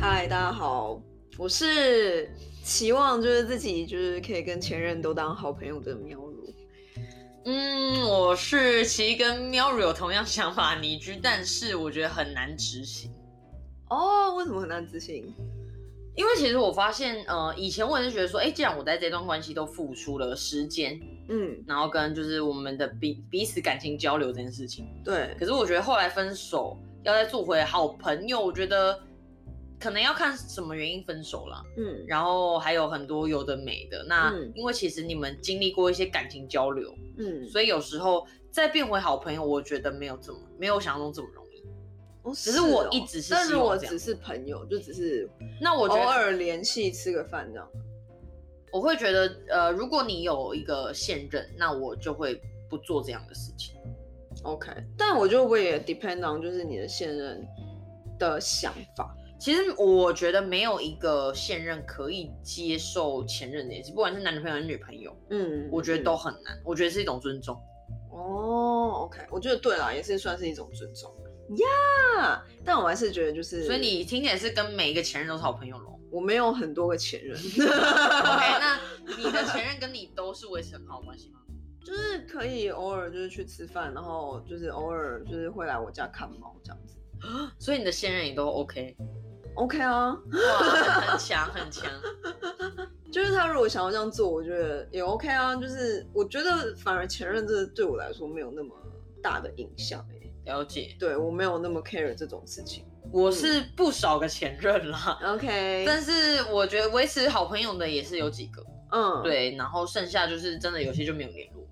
[0.00, 0.98] 嗨，大家好，
[1.36, 2.30] 我是
[2.64, 6.54] 期望就是自己就是可以跟前任都当好朋友的喵如。
[7.44, 13.12] 嗯，我是其实跟喵如有同样想法的倪居，但是我觉得很难执行。
[13.90, 15.34] 哦，为什么很难执行？
[16.16, 20.98] 因为其实我发现，呃，以前我也是觉得说，哎，既然我在这段关系都付出了时间，
[21.28, 28.98] 嗯，然后跟就是我们的彼彼此感情交流这件事情，对，可是我觉得后来分手要再做回好朋友，我觉得
[29.80, 31.64] 可能要看什么原因分手了。
[31.78, 34.04] 嗯，然后还有很多有的没的。
[34.06, 41.62] 那嗯因为其实你们经历过一些感情交流，嗯，所以有时候再变回好朋友，我觉得没有这么没有想象中这么容易。
[42.22, 45.26] 哦只是我哦一直是但希望这样如果只是朋友，就只是
[45.60, 47.66] 那我偶尔联系吃个饭这样。
[48.72, 53.74] 我会觉得，呃，如果你有一个现任，那我就会不做这样的事情。
[54.44, 57.44] OK，但我就会也 depend on 就是你的现任
[58.16, 59.12] 的想法。
[59.40, 66.60] 其实我觉得没有一个现任可以接受前任的也是，不管是男女朋友还是女朋友，嗯，我觉得都很难。
[66.62, 67.56] 我觉得是一种尊重。
[68.12, 71.10] 哦，OK，我觉得对啦，也是算是一种尊重
[71.56, 72.44] 呀。
[72.64, 77.34] 但我还是觉得就是，所以你听起来是跟每一个前任都是好朋友喽我没有很多个前任？
[77.38, 78.78] OK，那
[79.16, 81.40] 你的前任跟你都是维持很好的关系吗？
[81.82, 86.96] 就是可以偶尔就是去吃饭，然后就是偶尔就是会来我家看猫这样子。
[87.58, 88.96] 所以你的现任也都 OK，
[89.54, 90.18] OK 啊，哇，
[90.62, 91.90] 很很强很强。
[93.12, 95.56] 就是他如果想要这样做，我觉得也 OK 啊。
[95.56, 98.74] 就是我觉得反而前任这对我来说没有那么
[99.22, 102.84] 大的影响欸、了解，对我没有那么 care 这种事情。
[103.12, 111.66] 我是不少个前任啦，OK，但是我觉得维持好朋友的也是有几个，嗯，，对，然后剩下就是真的有些就没有联络。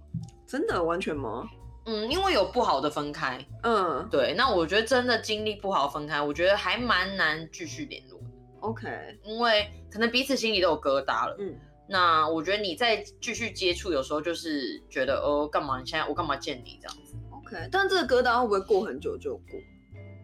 [0.49, 1.47] 真的完全吗？
[1.91, 8.27] 嗯，因为有不好的分开，嗯对，那我觉得真的经历不好分开，我觉得还蛮难继续联络的
[8.61, 11.35] ，，OK，因为可能彼此心里都有疙瘩了。
[11.39, 15.81] 嗯，那我觉得你再继续接触，有时候就是觉得，哦，干嘛？
[15.81, 19.59] 你现在我干嘛见你这样子？OK，但这个疙瘩会不会过很久就过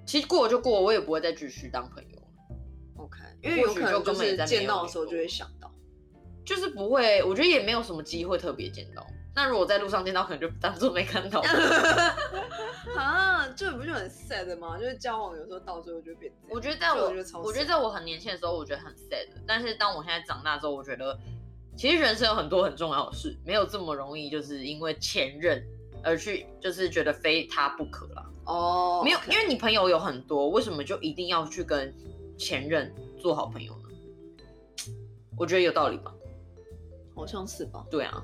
[0.04, 2.26] 其实过了就过了，我也不会再继续当朋友了
[2.98, 5.70] ，？OK，因为有可能就是见到的时候就会想到。
[6.44, 9.06] 就是不会，我觉得也没有什么机会特别见到。
[9.36, 11.42] 那如果在路上见到，可能就当做没看到。
[12.96, 14.78] 啊，这不就很 sad 吗？
[14.78, 16.32] 就是交往有时候到最后就变。
[16.48, 17.12] 我觉得在我
[17.42, 21.18] 我觉得在我很年轻的时候，我觉得很 sad，但是当我现在长大之后，我觉得
[21.76, 25.60] 其实人生有很多很重要的事，没有这么容易，就是因为前任
[26.04, 28.30] 而去就是觉得非他不可了。
[28.44, 31.92] 哦，没有因为你朋友有很多，为什么就一定要去跟
[32.38, 33.88] 前任做好朋友呢？
[35.36, 36.14] 我觉得有道理吧？
[37.16, 37.84] 好像是吧？
[37.90, 38.22] 对啊，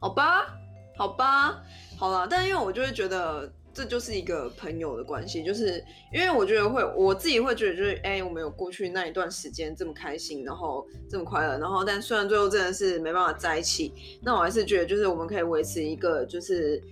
[0.00, 0.46] 好吧，
[0.96, 1.62] 好吧，
[1.98, 2.26] 好啦。
[2.28, 16.82] 但因为我就会觉得这就是一个朋友的关系，就是因为我觉得会，我自己会觉得就是，哎、我们有过去那一段时间这么开心，然后这么快乐，然后但虽然最后真的是没办法在一起，那我还是觉得就是我们可以维持一个就是。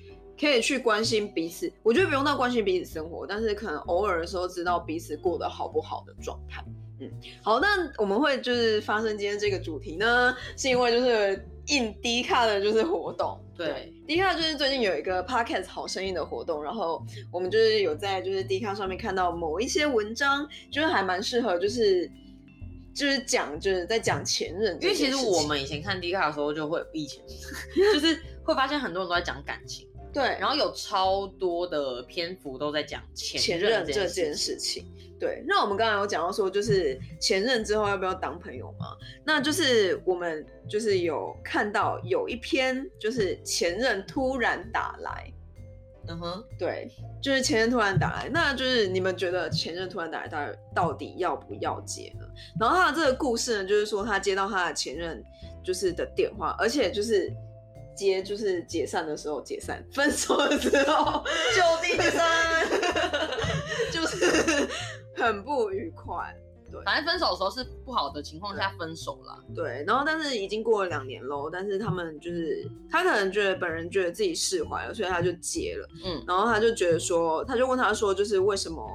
[0.40, 6.64] 可以去关心彼此，我觉得不用到关心彼此生活，但是可能偶尔的时候知道彼此过得好不好的状态。
[7.00, 7.10] 嗯，
[7.42, 7.66] 好，那
[7.96, 22.10] 我们会就是发生今天这个主题呢，是因为就是应迪卡的就是活动，对，迪卡就是最近有一个 podcast 好声音的活动，然后我们就是有在就是迪卡上面看到某一些文章，就是还蛮适合就是
[22.94, 27.22] 就是讲就是在讲前任因为其实我们以前看 D 卡的时候，就会以前
[27.92, 34.86] 就是会发现很多人都在讲感情，对，然后有超多的篇幅都在讲前前任任这件件事情。
[35.20, 38.96] 对，那我们刚才有讲到说，就是前任之后要不要当朋友嘛？
[39.24, 45.32] 那就是我们就是有看到有一篇，就是前任突然打来，
[46.06, 46.88] 嗯哼，对，
[47.20, 50.38] 就是前任突然打来，那就是你们觉得前任突然打来，到
[50.72, 52.24] 到底要不要接呢？
[52.60, 55.20] 然后他的这个故事呢，就是说他接到他的前任
[55.64, 57.28] 就是的电话，而且就是
[57.98, 61.24] 接就是解散的时候解散，分手的时候
[61.56, 62.66] 就地解散，
[63.92, 64.68] 就是
[65.16, 66.34] 很不愉快。
[66.70, 69.42] 对反正分手的时候是不好的情况下分手啦。
[69.56, 75.88] 对，然后但是已经过了两年喽，但是他们就是他可能觉得本人觉得自己释怀了，所以他就接了。
[76.04, 78.86] 嗯，然后他就觉得说，他就问他说，就是为什么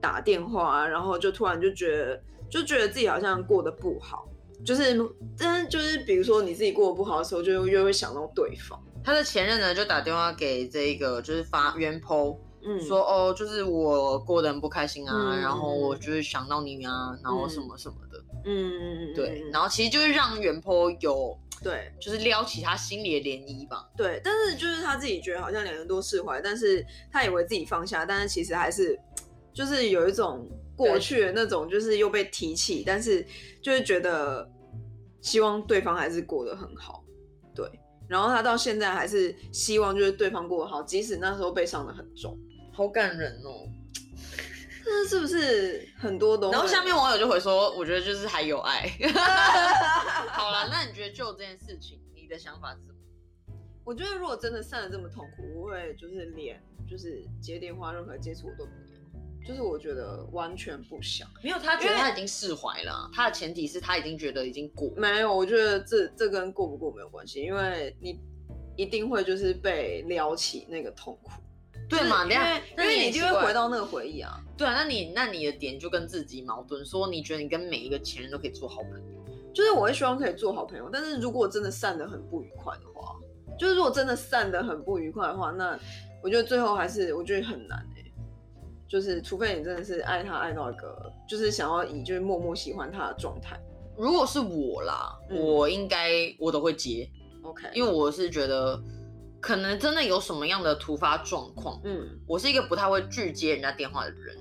[0.00, 4.28] 打电话啊，然后就突然就觉得就觉得自己好像过得不好，
[4.64, 4.98] 就是
[5.38, 8.80] 但是就是比如说你自己过得不好的时候，就越会想到对方。
[9.04, 23.86] 他的前任呢就打电话给这一个就是发原 po 嗯，说哦，就是我过得很不开心啊，嗯然后我就是想到你啊，然后什么什么的，嗯嗯嗯嗯，对，嗯然后其实就是让原 po 有对就是撩起他心里的涟漪吧。
[23.94, 26.82] 对，但是就是他自己觉得好像两个人都释怀，但是
[27.12, 28.98] 他以为自己放下，但是其实还是
[29.52, 33.26] 就是有一种过去的那种，就是又被提起，但是
[33.62, 34.50] 就是觉得
[35.24, 37.02] 希望对方还是过得很好，
[37.54, 37.66] 对。
[38.06, 42.38] 然后他到现在还是希望就是对方过得好，即使那时候被伤的很重，
[42.70, 43.66] 好感人哦。
[44.84, 46.52] 那是不是很多东西？
[46.52, 48.86] 然后下面网友就会说，我觉得就是还有爱。
[50.28, 52.94] 好了，那你觉得就这件事情，你的想法是什么？
[53.82, 58.66] 我觉得如果真的散的这么痛苦，我会就是连就是接电话任何接触我都
[59.46, 61.28] 就是我觉得完全不想。
[61.42, 63.10] 没有，他觉得他已经释怀了。
[63.12, 64.90] 他的前提是他已经觉得已经过。
[64.96, 68.18] 没有，我觉得这这跟过不过没有关系，因为你
[68.76, 71.30] 一定会就是被撩起那个痛苦。
[71.86, 72.24] 对嘛？
[72.24, 74.40] 因为因为你就会回到那个回忆啊。
[74.56, 83.14] 对啊，那你那你的点就跟自己矛盾，说你觉得你跟每一个前任都可以做好朋友，就是我会希望可以做好朋友，但是如果真的散的很不愉快的话。
[83.56, 85.78] 就是如果真的散的很不愉快的话，那
[86.20, 87.93] 我觉得最后还是我觉得很难哎。
[88.88, 93.58] 就是除非你真的是爱他爱到一个，就是想要以就是默默喜欢他的状态。
[93.96, 97.08] 如果是我啦，我应该我都会接
[97.42, 98.80] ，OK，因为我是觉得
[99.40, 104.36] 可能真的有什么样的突发状况，嗯，我是一个不太会拒接人家电话的人，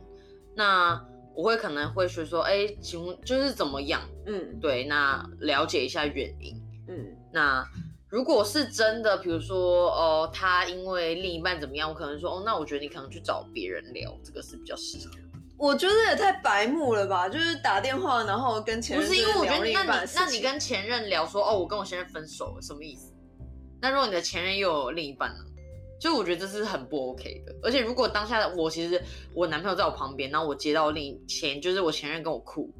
[0.55, 1.03] 那
[1.35, 4.01] 我会可能会说说，哎，请问就是怎么样？
[4.25, 7.67] 嗯，对，那了解一下原因，嗯，那。
[8.13, 15.15] 如果是真的，比如说，哦，他因为另一半怎么样，我可能说，哦，那我觉得你可能去找别人聊，这个是比较适合。
[15.57, 23.12] 我觉得也太白目了吧，就是打电话，然后跟前任不是因为我觉得那你那你跟前任聊说，哦，我跟我现任分手了，什么意思？
[23.81, 25.44] 那如果你的前任又有另一半呢？
[26.00, 27.56] 就我觉得这是很不 OK 的。
[27.63, 29.01] 而且如果当下的我其实
[29.33, 32.71] 我男朋友在我旁边，然后我接到另前就是我前任跟我哭。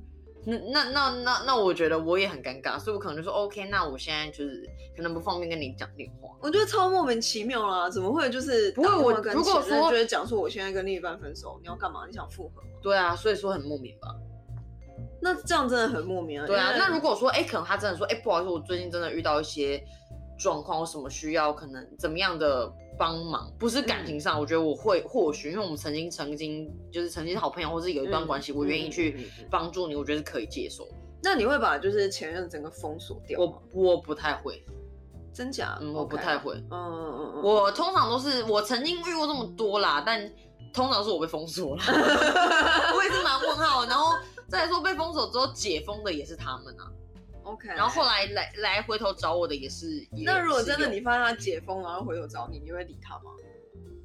[0.46, 6.30] 那那那那那，我觉得我也很尴尬，所以我可能就说 OK，那我现在就是可能不方便跟你讲电话。
[6.42, 8.90] 我觉得超莫名其妙啦，怎么会就是不会？
[8.90, 12.06] 我如果说觉得讲说我现在跟另一半分手，你要干嘛？
[12.06, 12.68] 你想复合吗？
[12.82, 14.10] 对啊，所以说很莫名吧。
[15.22, 16.46] 那这样真的很莫名啊。
[16.46, 19.82] 对啊，那如果说哎，可能他真的说哎，不好意思，我最近真的遇到一些
[20.38, 22.72] 状况，我什么需要，可能怎么样的？
[22.98, 30.88] 帮忙不是感情上，我觉得我会或许，因为我们曾经曾经就是曾经好朋友，或是有一段关系，我愿意去帮助你，我觉得是可以接受。
[31.22, 33.54] 那你会把就是前任整个封锁掉吗？
[33.74, 34.64] 我我不太会，
[35.34, 35.78] 真假？
[35.82, 36.54] 嗯，我不太会。
[36.70, 37.42] 嗯嗯嗯嗯。
[37.44, 40.30] 我通常都是我曾经遇过这么多啦，但
[40.74, 41.84] 通常是我被封锁了。
[41.88, 43.86] 我也是蛮问号。
[43.86, 44.18] 然后
[44.48, 46.92] 再说被封锁之后解封的也是他们啊。
[47.44, 50.08] OK，然后后来来来回头找我的也是。
[50.26, 53.32] 那如果真的你发现他解封，然后回头找你，你会理他吗？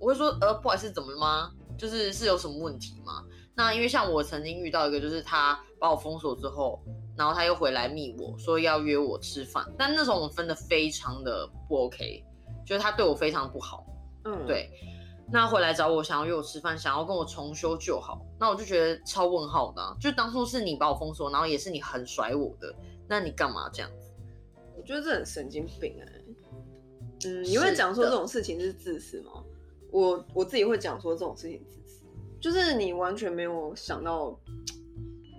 [0.01, 1.51] 我会说，呃，不好意思，怎么了吗？
[1.77, 3.25] 就是是有什么问题吗？
[3.55, 6.81] 那因为像我曾经遇到一个，就是他把我封锁之后，
[7.17, 12.25] 然后他又回来密我说要约我吃饭，但那时候我们分的非常的不 OK，
[12.65, 13.85] 就是他对我非常不好。
[14.25, 14.71] 嗯，对。
[15.31, 19.97] 那回来找我，想要约我吃饭，想要跟我重修旧好，那我就觉得超问号的。
[20.01, 22.75] 就当初是你把我封锁，然后也是你很甩我的。
[23.09, 24.11] 那你干嘛这样子？
[24.77, 26.13] 我觉得这很神经病哎。
[27.25, 29.43] 嗯，你会讲说这种事情是自私吗？
[29.91, 32.05] 我我自己会讲说这种事情自私，
[32.41, 34.39] 就是你完全没有想到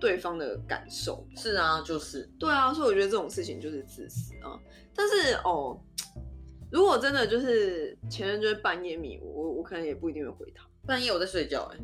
[0.00, 1.26] 对方的感受。
[1.36, 2.28] 是啊，就是。
[2.38, 4.58] 对啊，所以我觉得这种事情就是自私啊。
[4.94, 5.80] 但是哦，
[6.70, 10.68] 如果真的就是前任就是半夜迷我，我我可能也不一定会回他。
[10.90, 11.78] 半夜我在睡觉哎。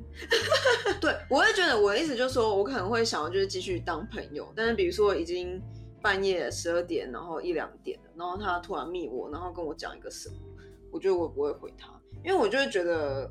[1.01, 5.63] 对，我会觉得我的意思就是说，我可能会想要就是继续当朋友，但是比如说已经。
[6.03, 10.37] 半夜十二点，然后一两点然后他突然密我，然后跟我讲一个什么，
[10.93, 11.91] 我觉得我不会回他，
[12.23, 13.29] 因为我就会觉得，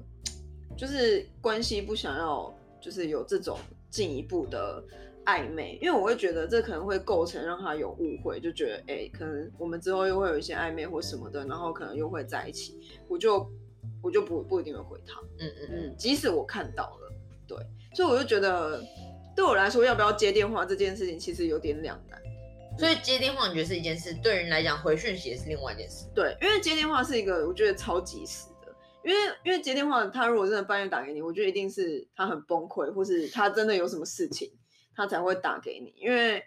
[0.75, 3.57] 就是关系不想要，就是有这种
[3.89, 4.83] 进一步的
[5.25, 12.77] 暧昧，因为我会觉得这可能会构成让他有误会，就觉得哎，可能我们之后又会有一些暧昧或什么的，然后可能又会在一起，
[13.07, 13.49] 我就
[14.05, 17.11] 我就不不一定会回他，嗯嗯嗯，即使我看到了，
[17.47, 17.57] 对，
[17.95, 18.79] 所以我就觉得
[19.35, 22.21] 对我来说，要不要接电话这件事情其实有点两难。
[22.77, 26.05] 所以接电话你觉得是一件事，对人来讲回讯息也是另外一件事。
[26.13, 28.71] 对，因为接电话是一个我觉得超及时的，
[29.03, 34.51] 因为因为接电话，他如果真的半夜打给你，我觉得一定是他很崩溃，或是他真的有什么事情，
[34.95, 35.91] 他才会打给你。
[35.97, 36.43] 因为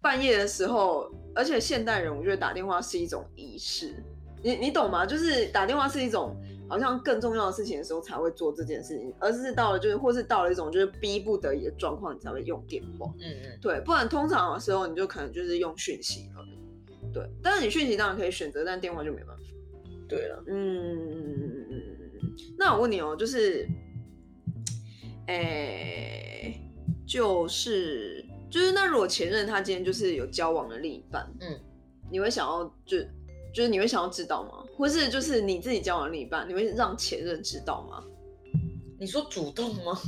[0.00, 4.00] 半夜的时候，而且现代人我觉得打电话是一种仪式，
[4.42, 5.04] 你你懂吗？
[5.04, 6.36] 就是打电话是一种。
[6.68, 13.12] 好像更重要的事情的时候才会做这件事情，而是到了就是或是到了一种就是逼不得已的状况，你才会用电话。
[13.20, 16.44] 嗯嗯，对，不然通常的时候你就可能就是用讯息了。
[17.12, 19.42] 对，但是你讯息当然可以选择，但电话就没办法。
[20.08, 22.34] 对了，嗯嗯嗯嗯嗯。
[22.58, 23.68] 那我问你哦，就是，
[25.26, 26.60] 诶，
[27.06, 31.58] 就是就是那如果前任他今天就是有交往的另一半，嗯，
[32.10, 32.98] 你会想要就？
[33.54, 34.64] 就是你会想要知道吗？
[34.76, 38.02] 或是就是你自己交往另一半，你会让前任知道吗？
[38.98, 39.98] 你说主动吗？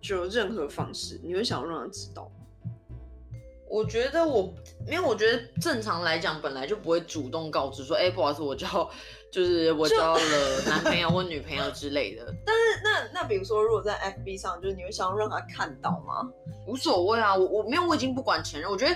[0.00, 2.30] 就任何方式，你会想要让他知道吗？
[3.68, 4.52] 我觉得我，
[4.86, 8.88] 因为我觉得正常来讲，本来就不会主动告知说，哎、不好意思，我交，
[9.32, 16.30] 就是我交了男朋友或女朋友之类的， 但是那那比如说，如果在 FB 上，就是你会想要让他看到吗？
[16.66, 17.34] 无所谓啊。
[17.34, 18.70] 我我没有，我已经不管前任。
[18.70, 18.94] 我觉得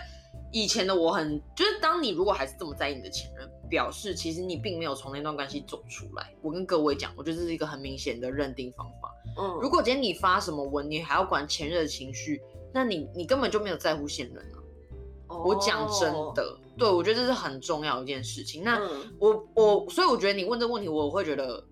[0.53, 6.35] 以前的我很，就是当你如果还是这么在意你的前任，表示其实你并没有从那段关系走出来。
[6.41, 9.12] 我跟各位讲，我觉得这是一个很明显的认定方法。
[9.38, 12.41] 嗯，如果今天你发什么文，你还要管前任的情绪，
[12.73, 15.37] 那你你根本就没有在乎现任啊。
[15.45, 18.62] 我讲真哦，的，对我觉得这是很重要的一件事情。
[18.62, 21.62] 那、嗯我我，所以我觉得你问这个问题，我会觉得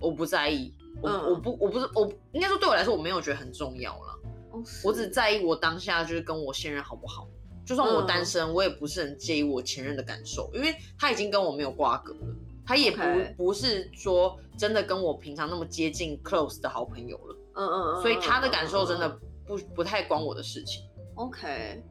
[0.00, 4.18] 我不在意，我、嗯我不我不是我应该说对我来说我没有觉得很重要了，
[4.52, 7.28] 哦我只在意我当下就是跟我现任好不好。
[7.68, 12.34] 就算我单嗯身，我也不是很介意我前任的感受，因为他已经跟我没有瓜葛了，
[12.66, 13.02] 他也不
[13.36, 20.82] 不是说真的跟我平常那么接近 close 的好朋友了，嗯嗯嗯，所以他的感受真嗯的不不太关我的事情。
[21.16, 21.82] OK。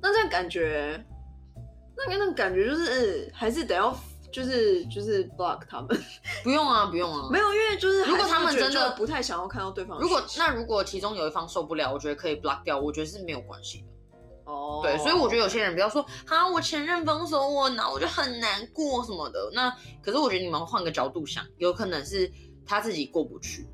[0.00, 1.04] 那这样感觉，
[1.96, 3.98] 那个那个感觉就是，呃还是得要
[4.30, 5.88] 就是就是 block 他们。
[6.44, 13.84] 不用啊，不用啊，没有，因为就是如果他们真的不太想要看到对方如果那如果其中有一方受不了，我觉得可以 block 掉，我觉得是没有关系的。
[14.44, 19.50] 哦，对，所以我觉得有些人不要说啊，我前任分手我，然后我就很难过什么的。
[19.54, 19.70] 那
[20.02, 22.30] 可是我觉得你们换个角度想，有可能是
[22.66, 23.66] 他自己过不去。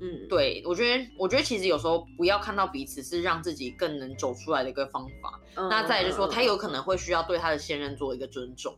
[0.00, 5.40] 嗯，对我觉得，我觉得其实有时候不要看到彼此是让自己更能走出来的一个方法。
[5.54, 8.76] 嗯那再来就是说，嗯他有可能会需要对他的现任做一个尊重。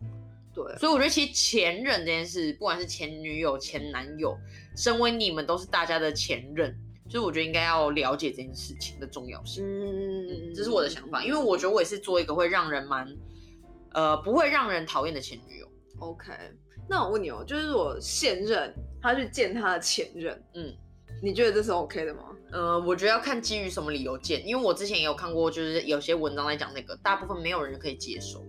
[0.54, 4.36] 对，所以我觉得其实前任这件事，不管是前女友、前男友，
[4.76, 6.76] 身为你们都是大家的前任，
[7.08, 9.64] 就是我觉得应该要了解这件事情的重要性。
[9.64, 13.08] 嗯，这是我的想法，因为我觉得我也是做一个会让人蛮，
[13.92, 15.68] 呃，不会让人讨厌的前女友。
[15.98, 16.32] OK。
[16.90, 20.74] 那我问你哦，就是我现任他去见他的前任，嗯，
[21.22, 22.22] 你觉得这是 OK 的吗？
[22.50, 28.42] 呃，我觉得要看基于什么理由见，因为我之前也有看过，就是有些文章在讲那个，大部分没有人可以接受，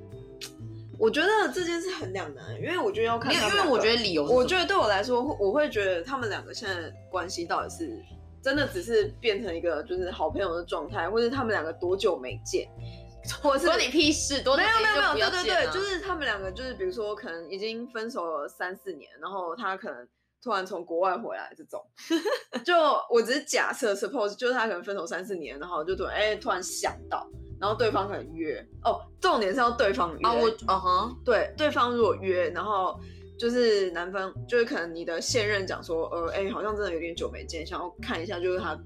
[0.98, 8.02] 我觉得这件事很两难，因为我觉得要看因为我觉得理由我觉得对我来说，会我会觉得他们两个现在关系到底是
[8.42, 12.68] 真的只是变成一个就是好朋友的状态，或者他们两个多久没见，
[13.42, 20.08] 或者是关你屁事，多没有没有没有，对对对，就是他们两个就是比如说可能已经分手了三四年，然后他可能
[20.42, 21.84] 突然从国外回来这种，
[22.64, 22.74] 就
[23.10, 27.30] 我只是假设 suppose 就是他可能分手三四年，然后就突然哎、突然想到，
[27.60, 28.66] 然后对方可能约。
[28.84, 30.26] 哦，重点是要对方约。
[30.26, 32.98] 啊，我嗯哼，对对方如果约，然后
[33.40, 38.78] 就是男方就是可能你的现任讲说，呃，哎、好像真的有点久没见，想要看一下就是他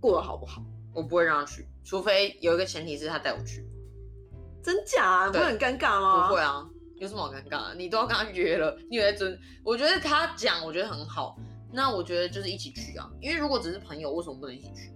[0.00, 0.62] 过得好不好，
[0.94, 3.66] 我不会让他去，除非有一个前提是他带我去，
[4.62, 5.30] 真假、啊？
[5.30, 6.28] 不会很尴尬吗？
[6.28, 6.64] 不会啊，
[6.96, 7.74] 有什么好尴尬的？
[7.74, 9.36] 你都要跟他约了，你有在尊？
[9.64, 11.36] 我觉得他讲，我觉得很好。
[11.72, 14.92] 那我觉得就是一起去啊，因为如果只是朋友，为什么不能一起去？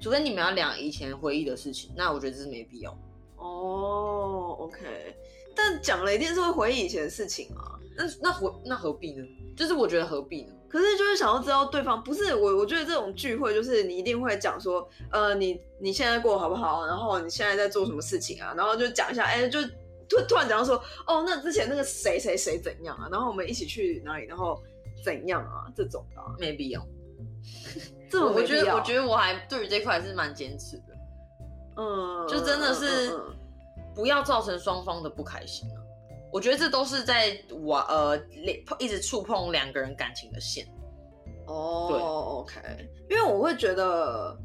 [0.00, 2.90] 除非你们要聊以前回忆的事情，那我觉得这是没必要。
[3.36, 5.16] 哦，OK，
[5.54, 7.78] 但讲了一定是会回忆以前的事情啊。
[7.96, 9.24] 那那何那何必呢？
[9.56, 10.52] 就是我觉得何必呢？
[10.68, 16.86] 可是就是想要知道对方，不是我，我觉得这种聚会就是你一定会讲说，呃，你你现在过得好不好？
[16.86, 18.54] 然后你现在在做什么事情啊？
[18.56, 19.60] 然后就讲一下，哎、就
[20.08, 23.08] 突突然讲到说，哦，那之前那个谁谁谁怎样啊？
[23.12, 24.24] 然后我们一起去哪里？
[24.26, 24.58] 然后
[25.04, 25.68] 怎样啊？
[25.76, 26.82] 这种的啊、 没必要。
[28.10, 30.84] 这种我觉得，我觉得，我还对于这块还是蛮坚持的，
[31.76, 33.36] 嗯，就真的是嗯嗯嗯
[33.94, 35.78] 不要造成双方的不开心啊。
[36.32, 38.18] 我觉得这都是在我呃
[38.78, 40.66] 一直触碰两个人感情的线。
[41.46, 42.60] 哦，OK，
[43.10, 44.36] 因为我会觉得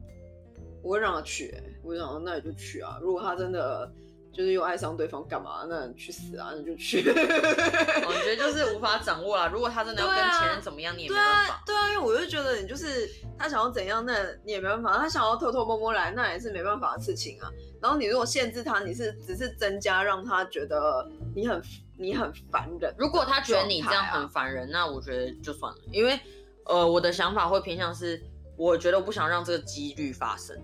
[0.82, 2.98] 我会让他去、欸，我会想那你就去啊。
[3.02, 3.90] 如果他真的
[4.38, 5.66] 就是又爱上对方，干嘛？
[5.68, 6.52] 那你去死啊！
[6.56, 7.00] 那就去。
[7.10, 9.48] 我觉得就是无法掌握啦。
[9.48, 11.64] 如果他真的要跟前任怎么样，你也没办法，。
[11.66, 14.14] 对啊，因为我就觉得你就是他想要怎样，那
[14.46, 17.50] 你也没办法；他想要偷偷摸摸来，那也是没办法的事情啊。
[17.82, 21.04] 然后你如果限制他，你是只是增加让他觉得
[21.36, 21.60] 你很
[21.98, 22.94] 你很烦人。
[22.96, 26.20] 如果他觉得你这样很烦人，那我觉得就算了，因为
[26.66, 28.22] 呃，我的想法会偏向是，
[28.56, 30.56] 我觉得我不想让这个几率发生。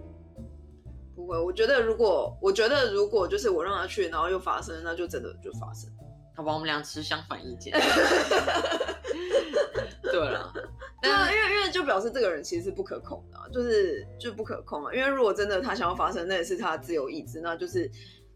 [1.15, 5.89] 不会，我觉得如果我觉得如果就是我让他去，然后又发生，那就真的就发生。
[6.35, 7.71] 好吧，我们俩持相反意见。
[10.01, 10.51] 对了，
[11.01, 14.93] 对啊， 因为因为就表示这个人其实是不可控的啊、就是就不可控啊。
[14.93, 17.89] 因为如果真的他想要发生，那也是他自由意志，那就是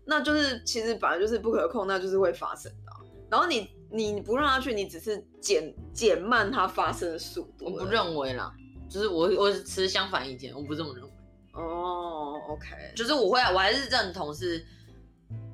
[0.06, 7.66] 那就是其实本来就是不可控，那就是会发生的啊、然后你你不让他去，你只是减减慢他发生的速度。
[7.66, 8.52] 我不认为啦，
[8.90, 11.10] 就是我我是持相反意见，我不这么认为。
[11.58, 14.64] 哦，OK，就是我会，我还是认同是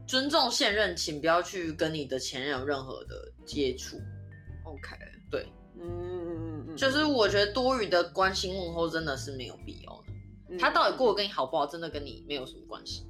[0.06, 3.98] 尊重现任，请不要去跟你的前任有任何的接触。
[4.66, 4.96] OK，
[5.32, 5.48] 对，
[5.80, 10.58] 嗯嗯嗯嗯，就是我觉得多余的关心问候真的是没有必要的。
[10.60, 13.08] 他到底过得嗯跟你好不好，真的跟你没有什么关系。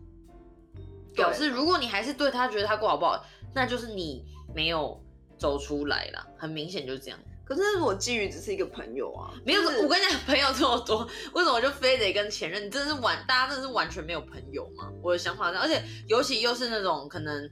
[1.16, 4.24] 表示如果你还是对他觉得他过好不好，那就是你
[4.54, 5.00] 没有
[5.38, 7.20] 走出来啦，很明显就是这样。
[7.54, 12.66] 可是如果基于只是一个朋友啊，没有，就是我跟你讲，朋友这么多，为什么就非得跟前任？
[12.66, 14.92] 你真的是完，大家真的是完全没有朋友吗？
[15.02, 17.50] 我的想法是，而且尤其又是那种可能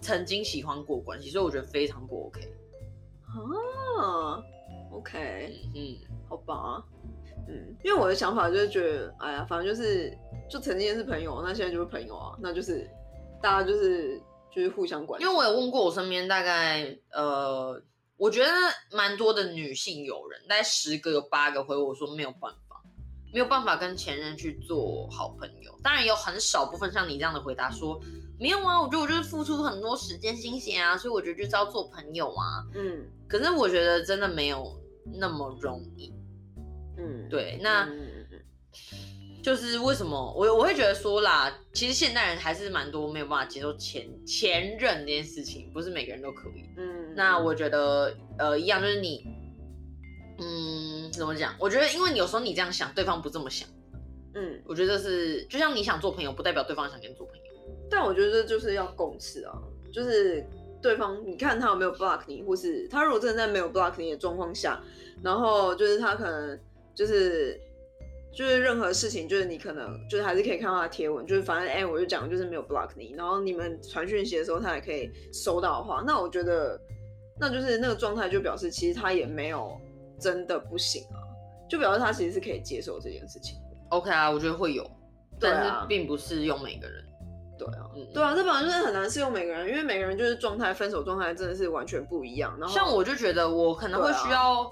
[0.00, 2.40] 曾经喜欢过关系，所以我觉得非常不 OK。
[3.98, 4.42] 啊
[4.92, 5.96] ，OK，嗯，
[6.28, 6.82] 好吧，
[7.48, 10.16] 嗯，因为我的想法就是觉得，哎呀，反正就是
[10.50, 12.88] 就曾经是朋友，那现在就是朋友啊，那就是
[13.42, 14.20] 大家就是
[14.54, 17.80] 就是互相关心，因为我有问过我身边大概呃，
[18.16, 18.50] 我觉得
[18.92, 22.82] 蛮多的女性友人，大概十个有八个回我说没有办法，
[23.32, 25.78] 没有办法跟前任去做好朋友。
[25.82, 28.00] 当然有很少部分像你这样的回答说
[28.38, 32.64] 没有啊，我觉得我就是付出很多时间心血啊，所以我觉得就是要做朋友啊。
[32.74, 34.80] 嗯可是我觉得真的没有
[35.18, 36.12] 那么容易。
[36.96, 37.86] 嗯，对，那
[39.46, 46.64] 就是为什么我我会觉得说啦，其实现代人还是蛮多没有办法接受前前任这件事情，不是每个人都可以。
[46.76, 49.24] 嗯，那我觉得呃一样就是你，
[50.40, 51.54] 嗯，怎么讲？
[51.60, 53.68] 我觉得因为你有时候你这样想，对方不这么想，
[54.34, 57.42] 嗯，我觉得是就像你想做朋友，不代表对方想跟你做朋友。
[57.88, 59.56] 但我觉得这就是要共识啊，
[59.92, 60.44] 就是
[60.82, 64.82] 对方你看他有没有 block 你，或是他如果真的在没有 block 你的状况下，
[65.22, 66.58] 然后就是他可能
[66.96, 67.60] 就是
[68.36, 76.78] 就是任何事情，就是你可能就是还是可以看到他的贴文，就是反正哎、我就讲就是没有 block 你，然后你们传讯息的时候他也可以收到的话，那我觉得
[77.40, 79.80] 那就是那个状态就表示其实他也没有
[80.20, 81.16] 真的不行啊，
[81.66, 83.56] 就表示他其实是可以接受这件事情。
[83.88, 84.84] OK 啊，我觉得会有，
[85.40, 87.02] 但是并不适用每个人。
[87.58, 92.54] 对啊，嗯，对啊，这本来就是很难适用每个人，因为每个人就是状态，分手状态真的是完全不一样。
[92.60, 94.70] 然后像我就觉得我可能会需要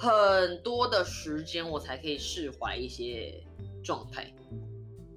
[0.00, 3.44] 很多的时间，我才可以释怀一些
[3.84, 4.32] 状态，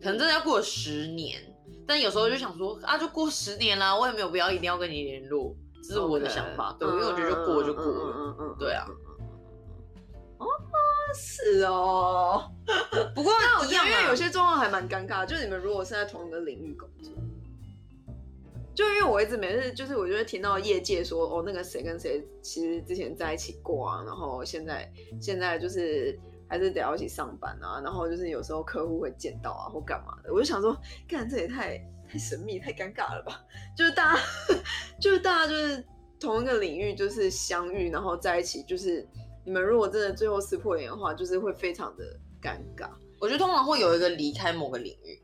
[0.01, 1.41] 可能真的要过十年。
[1.87, 5.55] 但有时候就想说啊，就过十年啦，我也没有必要一定要跟你联络，
[5.87, 6.75] 这是我的想法。
[6.77, 8.13] 对，嗯因为我觉得就过就过嗯了。
[8.17, 8.85] 嗯嗯，对啊
[11.15, 12.51] 是哦。
[13.15, 17.13] 不过那我一样啊觉得因为有些状况还蛮尴尬，就是你们如果是在同一个领域工作，
[18.75, 30.75] 就因为我一直每次就是我就会听到业界说哦，那个谁跟谁其实之前在一起过啊，然后现在现在就是还是得要一起上班啊，然后就是有时候客户会见到啊或干嘛的，我就想说，
[31.07, 31.77] 干这也太
[32.09, 33.43] 太神秘太尴尬了吧？
[33.77, 34.21] 就是大家
[34.99, 35.83] 就是大家就是
[36.19, 39.07] 同一个领域就是相遇，然后在一起，就是
[39.45, 42.03] 你们如果真的最后撕破脸的话，就是会非常的
[42.41, 42.89] 尴尬。
[43.19, 45.21] 我觉得通常会有一个离开某个领域，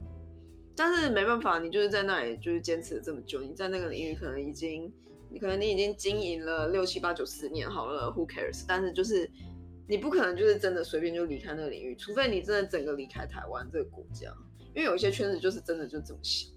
[0.79, 4.89] 但是没办法，你就是在那里就是坚持了这么久，你在那个领域可能已经，
[5.29, 8.63] 你可能你已经经营了六七八九十年好了，Who cares？
[8.65, 9.29] 但是就是
[9.89, 14.33] 你不可能就是真的随便就离开那个领域，除非你真的整个离开台湾这个国家，
[14.73, 16.49] 因为有一些圈子就是真的就这么想。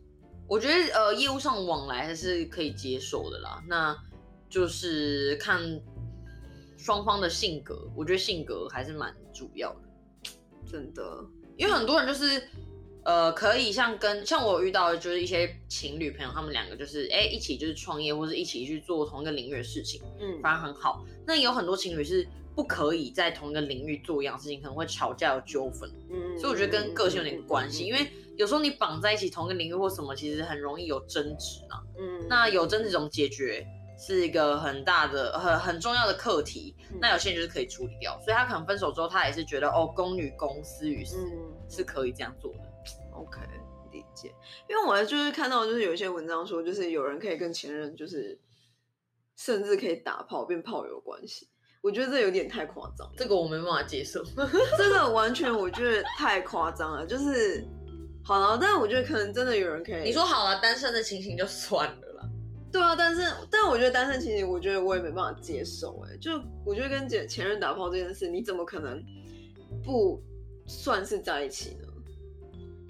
[0.47, 3.61] 我觉得呃业务上往来还是可以接受的啦。
[3.67, 3.97] 那
[4.49, 5.61] 就是看
[6.77, 9.81] 双方的性格，我觉得性格还是蛮主要的。
[10.65, 11.25] 真的，
[11.57, 12.41] 因为很多人就是
[13.05, 21.05] 呃，可以像跟像我遇到的就是一些情侣朋友，他们两个就是哎、一起就是创业，或是一起去做同一个领域的事情，嗯，反而很好。
[21.27, 25.91] 那有很多情侣是不可以在同一个领域做一样事情，可能会吵架有纠纷。
[26.11, 31.83] 嗯所以我觉得跟个性有点关系，因为有时候你绑在一起同一个领域或什么，其实很容易有争执啊。
[31.99, 33.67] 嗯那有争执怎么解决？
[33.99, 36.75] 是一个很大的、很很重要的课题。
[36.91, 42.59] 嗯那有些人就是可以处理掉，所以他可能分手之后，他也是觉得哦，公与公，私与私，嗯是可以这样做的。
[43.13, 43.41] OK
[43.91, 44.35] 理解，
[44.69, 48.39] 因为我就是看到就是有一些文章说，就是有人可以跟前任就是
[49.37, 51.47] 甚至可以打炮变炮友关系，
[51.83, 53.07] 我觉得这有点太夸张。
[53.17, 54.23] 这个我没办法接受。
[54.79, 57.69] 这个完全我觉得太夸张了，就是
[58.25, 60.05] 好了，但我觉得可能真的有人可以。
[60.05, 62.29] 你说好了，单身的情形就算了啦。
[62.73, 63.21] 对啊，但是
[63.51, 69.05] 但我觉得单身情形我觉得我也没办法接受、哎，就我觉得跟前前任打炮这件事，你怎么可能
[69.85, 70.23] 不
[70.67, 71.89] 算是在一起呢？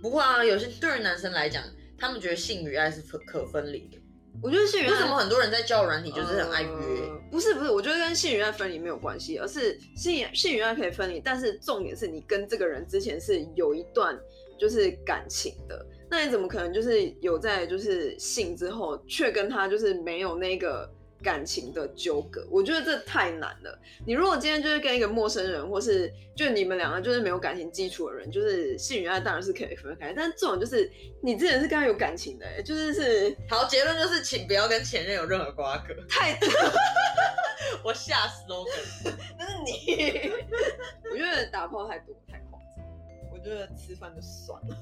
[0.02, 1.62] 不会啊，有些对于男生来讲，
[1.96, 3.98] 他们觉得性与爱是可可分离的。
[4.42, 6.68] 我觉得性与爱为什么很多人在交友软体就是很爱约？
[6.68, 14.18] 呃不是不是，我觉得跟性与爱分离没有关系，而是性性与爱可以分离，但是重点是你跟这个人之前是有一段
[14.58, 20.90] 就是感情的，那你怎么可能就是有在就是性之后，却跟他就是没有那个
[21.22, 22.46] 感情的纠葛？
[22.50, 23.78] 我觉得这太难了。
[24.06, 30.90] 你如果今天就是跟一个陌生人，或是就你们两个就是没有感情基础的人，就是性与爱当然是可以分开，但是这种就是
[31.22, 35.94] 你之前是跟他有感情的、欸，就是是好，结论就是，请不要跟前任有任何瓜葛。
[36.08, 36.38] 太。
[37.84, 39.14] 我吓 slogan。
[39.38, 40.30] 那是你。
[41.10, 42.84] 我觉得打炮太多太夸张，
[43.32, 44.76] 我觉得吃饭就算了。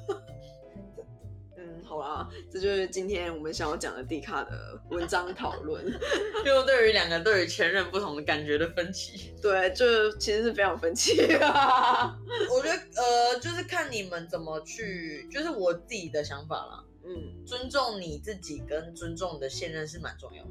[1.85, 5.85] 好啦，这就是今天我们想要讲的迪卡的文章讨论。
[6.45, 11.21] 就对于两个对于前任不同的感觉的分歧，对，就其实是非常分歧。
[11.23, 16.85] 我觉得呃，就是看你们怎么去，就是我自己的想法啦。
[17.05, 20.51] 嗯，尊重你自己跟尊重你的现任是蛮重要的。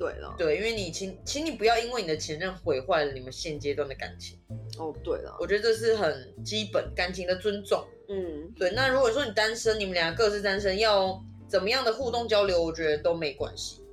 [0.00, 4.38] 对了，对，因为你请，请你不要因为你的前任毁坏了你们现阶段的感情。
[4.78, 7.86] 哦，对了，我觉得这是很基本感情的尊重。
[8.08, 13.84] 嗯，对，那如果说你单身，你们俩各自单身，要怎么样的互动交流，我觉得都没关系。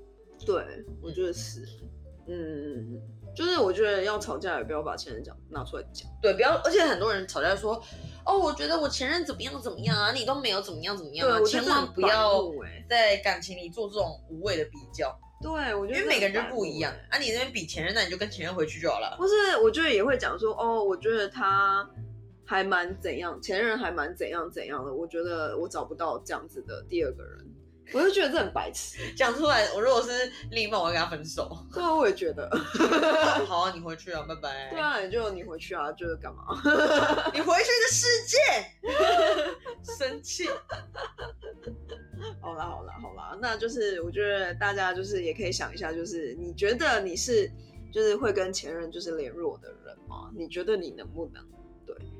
[0.45, 0.63] 对，
[1.01, 1.67] 我觉得是，
[2.25, 3.01] 嗯，
[3.35, 6.09] 就是我觉得要吵架也不要把前任讲拿出来讲。
[6.21, 7.83] 对，不要，而且很多人吵架说，
[8.25, 12.41] 哦，我觉得我前任怎么样怎么样啊，你都没有怎么样怎么样啊，千万不要
[12.89, 17.07] 在感情里做这种无谓的比较，对，我觉得因为每个人就不一样欸。
[17.09, 17.19] 啊。
[17.19, 19.15] 你那边比前任，那你就跟前任回去就好了。
[19.17, 21.87] 不是我觉得也会讲说，哦，我觉得他
[22.45, 27.45] 还蛮怎样，前任还蛮怎样怎样的，我觉得我找不到这样子的第二个人，
[27.93, 28.97] 我就觉得这很白痴。
[29.15, 30.09] 讲出来，我如果是
[30.51, 31.49] 另一半，我会跟他分手。
[31.73, 32.49] 对啊，我也觉得。
[33.45, 34.69] 好啊，你回去啊，拜拜。
[34.71, 36.43] 对，啊，你就你回去啊，就是干嘛？
[37.33, 38.37] 你回去的世界，
[39.97, 40.49] 生气。
[42.41, 47.49] 好啦好啦好啦，那就是我觉得大家就是也可以想一下，就是你觉得你是
[47.91, 50.31] 就是会跟前任就是联络的人吗？
[50.35, 51.43] 你觉得你能不能？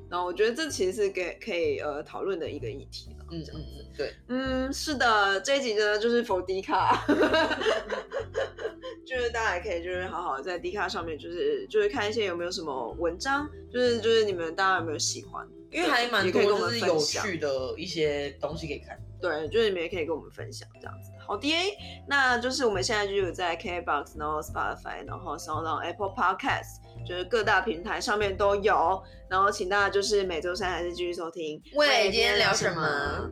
[0.08, 3.26] 对，然后我觉得这其实是给可以呃讨论的一个议题了。
[3.30, 3.68] 嗯嗯这样子。
[3.78, 7.06] 嗯，对，嗯，是的，这一集呢就是否迪卡，
[9.06, 15.46] 就是大家也可以就是好好在迪卡上面就是就是看一些有没有什么文章，就是就是你们大家有没有喜欢？
[15.70, 18.98] 因为还蛮多就是有趣的一些东西可以看。
[19.22, 21.12] 对，就是你们也可以跟我们分享这样子。
[21.26, 21.78] 好的，
[22.08, 29.04] 那就是我们现在就有在 KBox，然后 Spotify，然后 s o u n Apple Podcast，就是各大平台上面都有。
[29.30, 31.62] 然后请大家就是每周三还是继续收听。
[31.76, 33.30] 喂今天聊什么